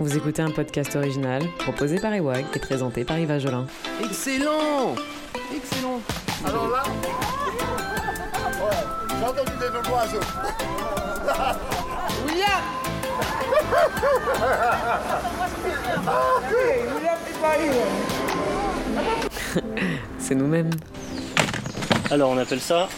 [0.00, 3.66] Vous écoutez un podcast original proposé par Ewag et présenté par Yves Jolin.
[4.02, 4.94] Excellent
[5.54, 6.00] Excellent
[6.42, 6.82] Alors là,
[8.62, 8.78] ouais,
[9.10, 10.24] j'ai entendu des noms d'oiseaux.
[12.26, 12.62] William
[20.18, 20.70] C'est nous-mêmes.
[22.10, 22.88] Alors on appelle ça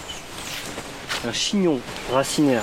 [1.27, 1.81] un chignon
[2.13, 2.63] racinaire.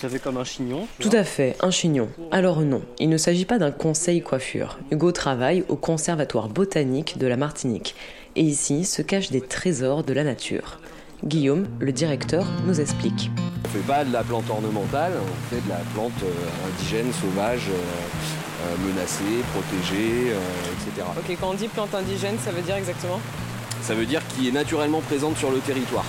[0.00, 0.86] Ça fait comme un chignon.
[0.98, 2.08] Tout à fait, un chignon.
[2.30, 4.78] Alors non, il ne s'agit pas d'un conseil coiffure.
[4.90, 7.94] Hugo travaille au Conservatoire botanique de la Martinique.
[8.34, 10.78] Et ici se cachent des trésors de la nature.
[11.22, 13.30] Guillaume, le directeur, nous explique.
[13.66, 17.68] On fait pas de la plante ornementale, on fait de la plante euh, indigène, sauvage,
[17.68, 21.06] euh, euh, menacée, protégée, etc.
[21.18, 23.20] Ok, quand on dit plante indigène, ça veut dire exactement?
[23.82, 26.06] Ça veut dire qui est naturellement présente sur le territoire.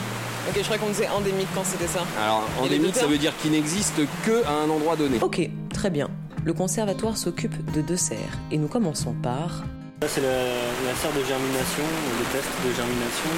[0.50, 2.04] Ok, je crois qu'on disait endémique quand c'était ça.
[2.20, 5.18] Alors endémique, ça veut dire qu'il n'existe que à un endroit donné.
[5.22, 6.10] Ok, très bien.
[6.44, 9.64] Le conservatoire s'occupe de deux serres et nous commençons par
[10.02, 11.84] Ça c'est la, la serre de germination,
[12.20, 13.30] les tests de germination,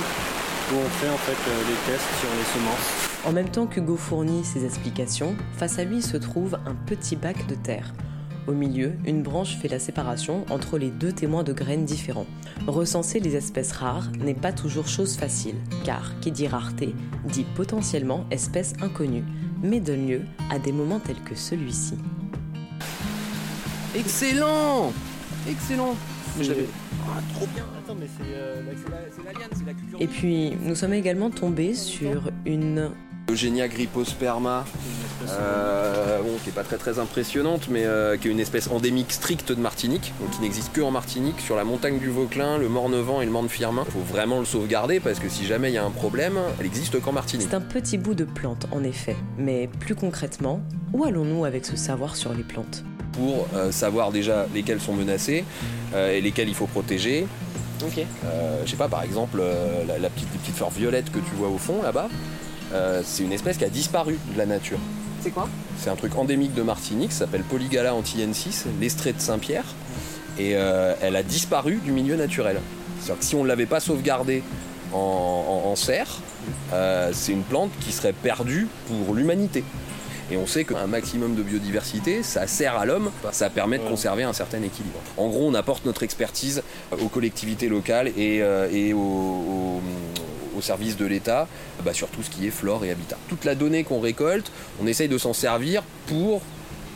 [0.71, 3.09] où on fait en fait euh, les tests sur les semences.
[3.25, 7.45] En même temps qu'Hugo fournit ses explications, face à lui se trouve un petit bac
[7.47, 7.93] de terre.
[8.47, 12.25] Au milieu, une branche fait la séparation entre les deux témoins de graines différents.
[12.67, 16.93] Recenser les espèces rares n'est pas toujours chose facile, car qui dit rareté
[17.25, 19.23] dit potentiellement espèce inconnue,
[19.61, 21.93] mais donne lieu à des moments tels que celui-ci.
[23.95, 24.91] Excellent
[25.49, 25.95] Excellent
[26.41, 26.65] Je l'avais.
[27.07, 29.73] Ah, trop bien Attends mais c'est euh, la- C'est la- c'est la liane, c'est la
[29.73, 30.01] culture.
[30.01, 32.89] Et puis, nous sommes également tombés sur une
[34.75, 38.39] Une espèce, euh, bon, qui est pas très très impressionnante, mais euh, qui est une
[38.39, 42.09] espèce endémique stricte de Martinique, donc qui n'existe que en Martinique, sur la montagne du
[42.09, 43.83] Vauclin, le Mornevent et le Morne-Firmin.
[43.87, 46.65] Il faut vraiment le sauvegarder parce que si jamais il y a un problème, elle
[46.65, 47.47] existe qu'en Martinique.
[47.49, 49.15] C'est un petit bout de plante, en effet.
[49.37, 52.83] Mais plus concrètement, où allons-nous avec ce savoir sur les plantes?
[53.13, 55.45] Pour euh, savoir déjà lesquelles sont menacées
[55.93, 57.25] euh, et lesquelles il faut protéger.
[57.85, 57.99] Ok.
[58.25, 61.19] Euh, je sais pas, par exemple, euh, la, la petite, les petites fleurs violettes que
[61.19, 62.09] tu vois au fond là-bas,
[62.73, 64.79] euh, c'est une espèce qui a disparu de la nature.
[65.21, 65.47] C'est quoi?
[65.77, 69.65] C'est un truc endémique de Martinique, ça s'appelle Polygala antillensis, l'estrée de Saint-Pierre,
[70.37, 72.59] et euh, elle a disparu du milieu naturel.
[72.99, 74.43] C'est-à-dire que si on ne l'avait pas sauvegardée
[74.91, 74.97] en,
[75.65, 76.19] en- en serre,
[76.73, 79.63] euh, c'est une plante qui serait perdue pour l'humanité.
[80.31, 84.23] Et on sait qu'un maximum de biodiversité, ça sert à l'homme, ça permet de conserver
[84.23, 84.99] un certain équilibre.
[85.17, 89.81] En gros, on apporte notre expertise aux collectivités locales et, euh, et aux, aux-
[90.63, 91.47] aux services de l'État
[91.83, 93.17] bah, sur tout ce qui est flore et habitat.
[93.27, 94.49] Toute la donnée qu'on récolte,
[94.81, 96.41] on essaye de s'en servir pour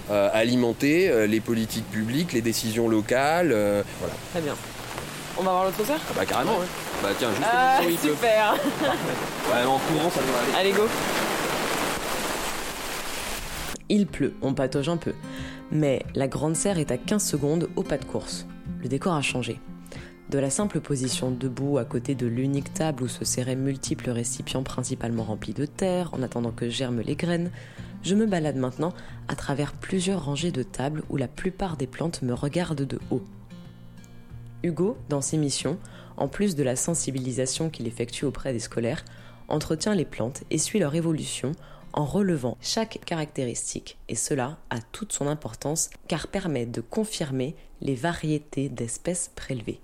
[0.10, 3.52] euh, alimenter euh, les politiques publiques, les décisions locales.
[3.52, 4.14] euh, voilà.
[4.32, 4.56] Très bien.
[5.38, 6.66] On va voir l'autre serre Ah bah carrément, ouais.
[7.04, 7.92] Bah tiens, juste Ah, pleut.
[8.10, 10.70] super Ouais, en courant, ça devrait aller.
[10.70, 10.88] Allez, go
[13.90, 15.14] Il pleut, on patauge un peu.
[15.72, 18.48] Mais la grande serre est à 15 secondes au pas de course.
[18.82, 19.60] Le décor a changé.
[20.30, 24.62] De la simple position debout à côté de l'unique table où se serraient multiples récipients
[24.64, 27.50] principalement remplis de terre en attendant que germent les graines,
[28.04, 28.94] je me balade maintenant
[29.30, 33.24] à travers plusieurs rangées de tables où la plupart des plantes me regardent de haut.
[34.64, 35.78] Hugo, dans ses missions,
[36.18, 39.06] en plus de la sensibilisation qu'il effectue auprès des scolaires,
[39.48, 41.54] entretient les plantes et suit leur évolution
[41.94, 47.96] en relevant chaque caractéristique, et cela a toute son importance car permet de confirmer les
[47.96, 49.80] variétés d'espèces prélevées.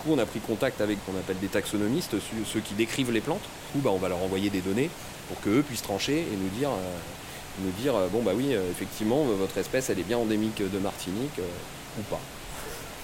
[0.00, 2.16] Du coup, on a pris contact avec ce qu'on appelle des taxonomistes,
[2.46, 3.42] ceux, qui décrivent les plantes.
[3.42, 4.88] Du coup, bah, on va leur envoyer des données
[5.28, 8.70] pour qu'eux puissent trancher et nous dire, euh, nous dire euh, bon bah oui, euh,
[8.70, 12.20] effectivement, votre espèce, elle est bien endémique de Martinique euh, ou pas.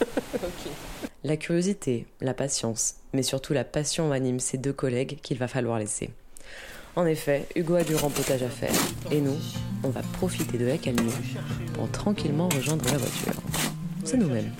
[1.24, 5.78] La curiosité, la patience, mais surtout la passion anime ces deux collègues qu'il va falloir
[5.78, 6.10] laisser.
[6.94, 8.72] En effet, Hugo a du rempotage à faire,
[9.10, 9.36] et nous,
[9.82, 11.12] on va profiter de la calmie
[11.74, 13.42] pour tranquillement rejoindre la voiture.
[14.04, 14.52] C'est nous-mêmes.